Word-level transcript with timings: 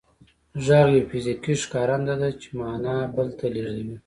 غږ 0.65 0.87
یو 0.97 1.07
فزیکي 1.09 1.53
ښکارنده 1.63 2.15
ده 2.21 2.29
چې 2.41 2.47
معنا 2.59 2.95
بل 3.15 3.27
ته 3.37 3.45
لېږدوي 3.53 3.97